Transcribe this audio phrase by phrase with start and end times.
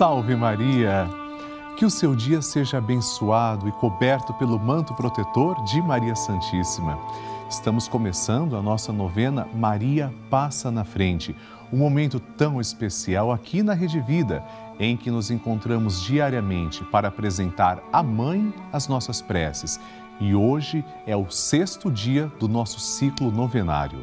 [0.00, 1.06] Salve Maria!
[1.76, 6.98] Que o seu dia seja abençoado e coberto pelo manto protetor de Maria Santíssima.
[7.50, 11.36] Estamos começando a nossa novena Maria Passa na Frente,
[11.70, 14.42] um momento tão especial aqui na Rede Vida,
[14.78, 19.78] em que nos encontramos diariamente para apresentar à Mãe as nossas preces.
[20.18, 24.02] E hoje é o sexto dia do nosso ciclo novenário.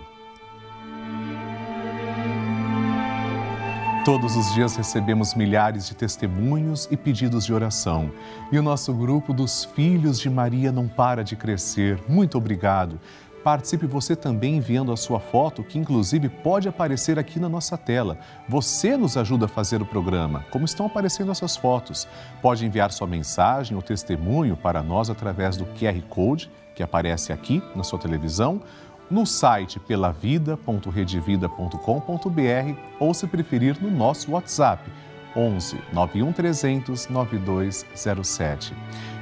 [4.07, 8.09] Todos os dias recebemos milhares de testemunhos e pedidos de oração.
[8.49, 11.99] E o nosso grupo dos Filhos de Maria não para de crescer.
[12.07, 13.01] Muito obrigado.
[13.43, 18.17] Participe você também enviando a sua foto, que inclusive pode aparecer aqui na nossa tela.
[18.47, 22.07] Você nos ajuda a fazer o programa, como estão aparecendo essas fotos.
[22.41, 27.63] Pode enviar sua mensagem ou testemunho para nós através do QR Code que aparece aqui
[27.75, 28.61] na sua televisão
[29.09, 34.91] no site pelavida.redevida.com.br ou, se preferir, no nosso WhatsApp
[35.35, 38.73] 11 91 300 9207.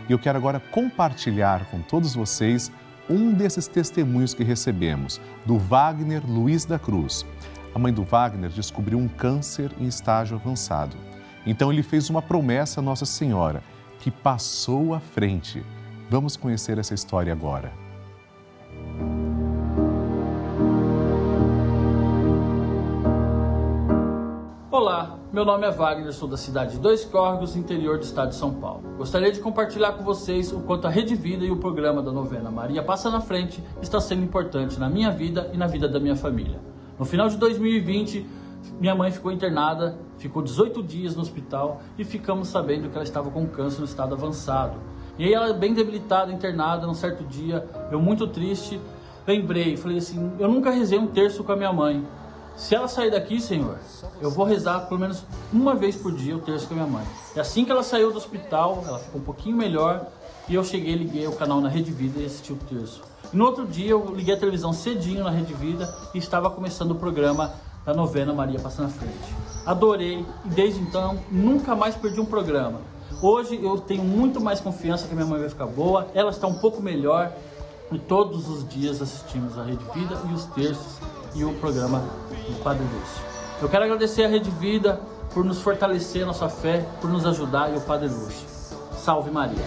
[0.07, 2.71] E eu quero agora compartilhar com todos vocês
[3.09, 7.25] um desses testemunhos que recebemos, do Wagner Luiz da Cruz.
[7.73, 10.95] A mãe do Wagner descobriu um câncer em estágio avançado.
[11.45, 13.61] Então ele fez uma promessa à Nossa Senhora,
[13.99, 15.63] que passou à frente.
[16.09, 17.84] Vamos conhecer essa história agora.
[24.75, 28.35] Olá, meu nome é Wagner, sou da cidade de Dois Córregos, interior do estado de
[28.35, 28.83] São Paulo.
[28.97, 32.51] Gostaria de compartilhar com vocês o quanto a Rede Vida e o programa da novena
[32.51, 36.17] Maria Passa na Frente está sendo importante na minha vida e na vida da minha
[36.17, 36.59] família.
[36.99, 38.27] No final de 2020,
[38.77, 43.31] minha mãe ficou internada, ficou 18 dias no hospital e ficamos sabendo que ela estava
[43.31, 44.75] com câncer no estado avançado.
[45.17, 48.81] E aí ela bem debilitada, internada, num certo dia, eu muito triste,
[49.25, 52.05] lembrei, falei assim, eu nunca rezei um terço com a minha mãe.
[52.55, 53.77] Se ela sair daqui, Senhor,
[54.21, 57.05] eu vou rezar pelo menos uma vez por dia o terço com a minha mãe.
[57.35, 60.07] E assim que ela saiu do hospital, ela ficou um pouquinho melhor
[60.47, 63.01] e eu cheguei, liguei o canal na Rede Vida e assisti o terço.
[63.33, 66.91] E no outro dia eu liguei a televisão cedinho na Rede Vida e estava começando
[66.91, 67.53] o programa
[67.85, 69.35] da novena Maria Passa na Frente.
[69.65, 72.79] Adorei e desde então nunca mais perdi um programa.
[73.21, 76.47] Hoje eu tenho muito mais confiança que a minha mãe vai ficar boa, ela está
[76.47, 77.33] um pouco melhor
[77.91, 80.99] e todos os dias assistimos a Rede Vida e os terços
[81.35, 81.99] e o programa
[82.47, 83.23] do Padre Lúcio.
[83.61, 84.99] Eu quero agradecer a Rede Vida
[85.33, 88.47] por nos fortalecer a nossa fé, por nos ajudar e o Padre Lúcio.
[88.97, 89.63] Salve Maria!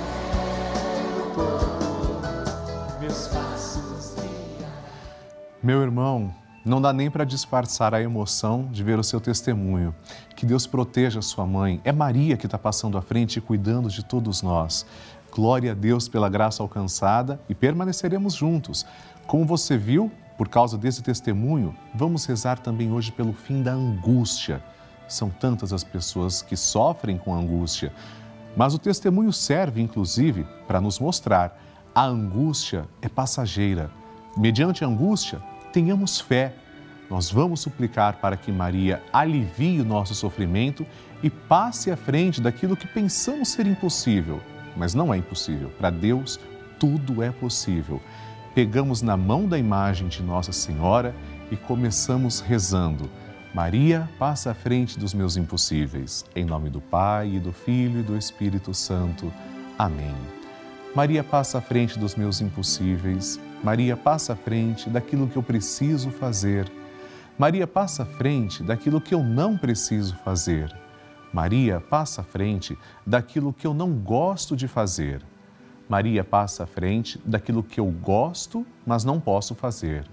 [5.62, 6.34] Meu irmão,
[6.64, 9.94] não dá nem para disfarçar a emoção de ver o seu testemunho.
[10.36, 11.80] Que Deus proteja sua mãe.
[11.84, 14.86] É Maria que está passando à frente e cuidando de todos nós.
[15.30, 18.86] Glória a Deus pela graça alcançada e permaneceremos juntos.
[19.26, 24.62] Como você viu, por causa desse testemunho, vamos rezar também hoje pelo fim da angústia.
[25.08, 27.92] São tantas as pessoas que sofrem com angústia,
[28.56, 31.60] mas o testemunho serve, inclusive, para nos mostrar
[31.92, 33.90] a angústia é passageira.
[34.36, 35.40] Mediante a angústia,
[35.72, 36.54] tenhamos fé.
[37.10, 40.86] Nós vamos suplicar para que Maria alivie o nosso sofrimento
[41.20, 44.40] e passe à frente daquilo que pensamos ser impossível.
[44.76, 45.70] Mas não é impossível.
[45.70, 46.38] Para Deus,
[46.78, 48.00] tudo é possível
[48.58, 51.14] pegamos na mão da imagem de Nossa Senhora
[51.48, 53.08] e começamos rezando.
[53.54, 56.24] Maria, passa à frente dos meus impossíveis.
[56.34, 59.32] Em nome do Pai, e do Filho e do Espírito Santo.
[59.78, 60.16] Amém.
[60.92, 63.38] Maria, passa à frente dos meus impossíveis.
[63.62, 66.68] Maria, passa à frente daquilo que eu preciso fazer.
[67.38, 70.76] Maria, passa à frente daquilo que eu não preciso fazer.
[71.32, 72.76] Maria, passa à frente
[73.06, 75.22] daquilo que eu não gosto de fazer.
[75.88, 80.04] Maria passa à frente daquilo que eu gosto, mas não posso fazer.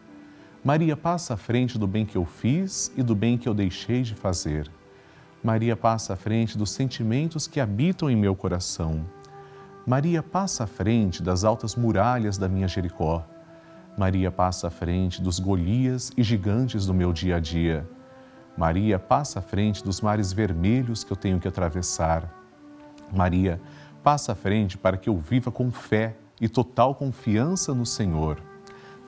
[0.64, 4.02] Maria passa à frente do bem que eu fiz e do bem que eu deixei
[4.02, 4.72] de fazer.
[5.44, 9.06] Maria passa à frente dos sentimentos que habitam em meu coração.
[9.86, 13.24] Maria passa à frente das altas muralhas da minha Jericó.
[13.98, 17.88] Maria passa à frente dos Golias e gigantes do meu dia a dia.
[18.58, 22.34] Maria passa à frente dos mares vermelhos que eu tenho que atravessar.
[23.14, 28.40] Maria passa à frente para que eu viva com fé e total confiança no Senhor.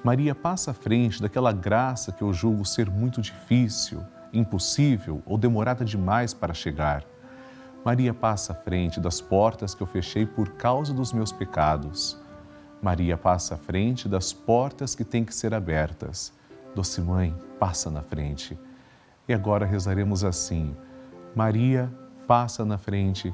[0.03, 4.03] Maria passa à frente daquela graça que eu julgo ser muito difícil,
[4.33, 7.03] impossível ou demorada demais para chegar.
[7.85, 12.19] Maria passa à frente das portas que eu fechei por causa dos meus pecados.
[12.81, 16.33] Maria passa à frente das portas que têm que ser abertas.
[16.73, 18.57] Doce Mãe, passa na frente.
[19.27, 20.75] E agora rezaremos assim:
[21.35, 21.91] Maria,
[22.27, 23.33] passa na frente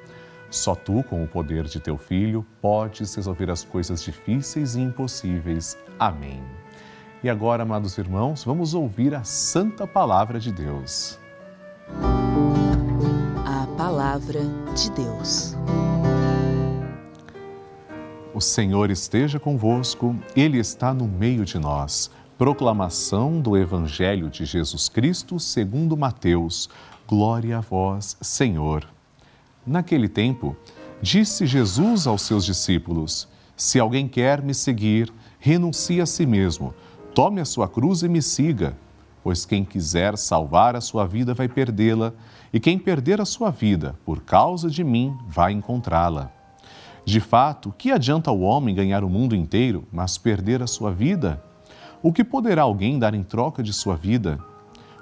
[0.51, 5.77] Só tu, com o poder de teu filho, podes resolver as coisas difíceis e impossíveis.
[5.97, 6.43] Amém.
[7.23, 11.17] E agora, amados irmãos, vamos ouvir a santa palavra de Deus.
[13.45, 14.41] A palavra
[14.75, 15.55] de Deus.
[18.33, 22.11] O Senhor esteja convosco, Ele está no meio de nós.
[22.37, 26.69] Proclamação do Evangelho de Jesus Cristo segundo Mateus.
[27.07, 28.85] Glória a vós, Senhor.
[29.65, 30.55] Naquele tempo,
[31.01, 36.73] disse Jesus aos seus discípulos: Se alguém quer me seguir, renuncie a si mesmo,
[37.13, 38.75] tome a sua cruz e me siga.
[39.23, 42.11] Pois quem quiser salvar a sua vida vai perdê-la,
[42.51, 46.31] e quem perder a sua vida por causa de mim vai encontrá-la.
[47.05, 51.43] De fato, que adianta o homem ganhar o mundo inteiro, mas perder a sua vida?
[52.01, 54.39] O que poderá alguém dar em troca de sua vida?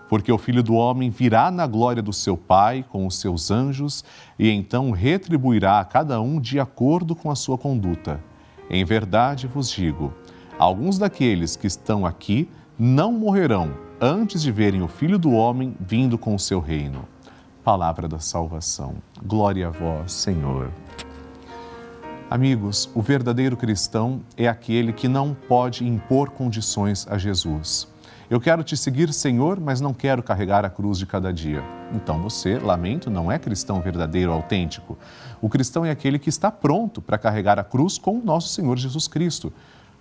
[0.09, 4.03] Porque o filho do homem virá na glória do seu Pai com os seus anjos
[4.37, 8.19] e então retribuirá a cada um de acordo com a sua conduta.
[8.69, 10.11] Em verdade vos digo:
[10.57, 16.17] alguns daqueles que estão aqui não morrerão antes de verem o filho do homem vindo
[16.17, 17.07] com o seu reino.
[17.63, 18.95] Palavra da salvação.
[19.23, 20.71] Glória a vós, Senhor.
[22.29, 27.87] Amigos, o verdadeiro cristão é aquele que não pode impor condições a Jesus.
[28.29, 31.63] Eu quero te seguir, Senhor, mas não quero carregar a cruz de cada dia.
[31.91, 34.95] Então você, lamento, não é cristão verdadeiro, autêntico.
[35.41, 38.77] O cristão é aquele que está pronto para carregar a cruz com o nosso Senhor
[38.77, 39.51] Jesus Cristo.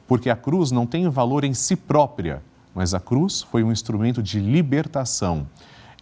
[0.07, 2.43] Porque a cruz não tem valor em si própria,
[2.75, 5.47] mas a cruz foi um instrumento de libertação.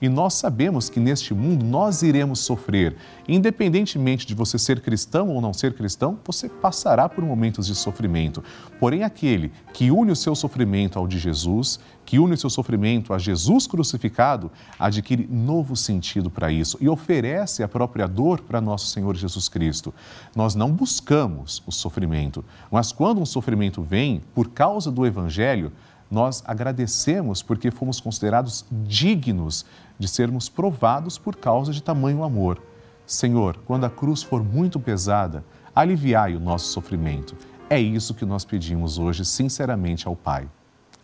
[0.01, 2.97] E nós sabemos que neste mundo nós iremos sofrer.
[3.27, 8.45] Independentemente de você ser cristão ou não ser cristão, você passará por momentos de sofrimento.
[8.79, 13.15] Porém, aquele que une o seu sofrimento ao de Jesus, que une o seu sofrimento
[13.15, 18.89] a Jesus crucificado, adquire novo sentido para isso e oferece a própria dor para nosso
[18.89, 19.95] Senhor Jesus Cristo.
[20.35, 25.73] Nós não buscamos o sofrimento, mas quando um sofrimento vem por causa do Evangelho,
[26.11, 29.65] nós agradecemos porque fomos considerados dignos
[29.99, 32.61] de sermos provados por causa de tamanho amor.
[33.07, 35.45] Senhor, quando a cruz for muito pesada,
[35.75, 37.37] aliviai o nosso sofrimento.
[37.71, 40.49] É isso que nós pedimos hoje, sinceramente, ao Pai.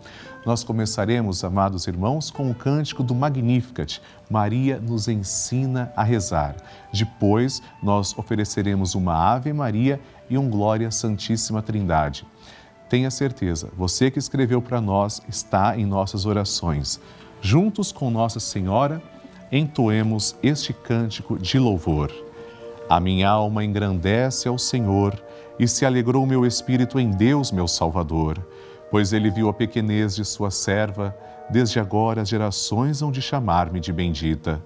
[0.44, 4.02] Nós começaremos, amados irmãos, com o cântico do Magnificat.
[4.28, 6.56] Maria nos ensina a rezar.
[6.92, 12.26] Depois, nós ofereceremos uma Ave Maria e um Glória Santíssima Trindade.
[12.88, 17.00] Tenha certeza, você que escreveu para nós está em nossas orações
[17.44, 19.02] juntos com Nossa Senhora,
[19.52, 22.10] entoemos este cântico de louvor.
[22.88, 25.22] A minha alma engrandece ao Senhor
[25.58, 28.38] e se alegrou meu espírito em Deus, meu Salvador,
[28.90, 31.14] pois ele viu a pequenez de sua serva,
[31.50, 34.64] desde agora as gerações hão de chamar-me de bendita.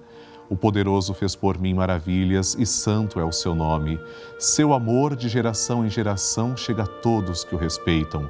[0.49, 3.99] O poderoso fez por mim maravilhas e santo é o seu nome.
[4.39, 8.29] Seu amor de geração em geração chega a todos que o respeitam.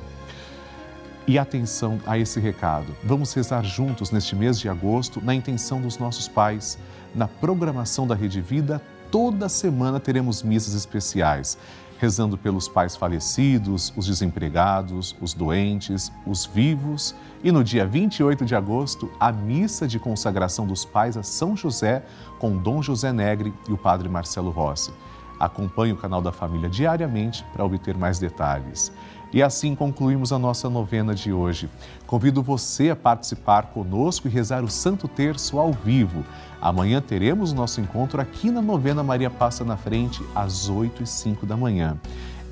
[1.26, 2.94] E atenção a esse recado.
[3.02, 6.78] Vamos rezar juntos neste mês de agosto, na intenção dos nossos pais.
[7.14, 8.82] Na programação da Rede Vida,
[9.14, 11.56] toda semana teremos missas especiais
[12.00, 17.14] rezando pelos pais falecidos, os desempregados, os doentes, os vivos.
[17.42, 22.04] E no dia 28 de agosto, a missa de consagração dos pais a São José
[22.40, 24.92] com Dom José Negre e o Padre Marcelo Rossi.
[25.38, 28.92] Acompanhe o canal da família diariamente para obter mais detalhes.
[29.34, 31.68] E assim concluímos a nossa novena de hoje.
[32.06, 36.24] Convido você a participar conosco e rezar o Santo Terço ao vivo.
[36.60, 41.06] Amanhã teremos o nosso encontro aqui na novena Maria Passa na Frente, às 8 e
[41.08, 41.98] 5 da manhã.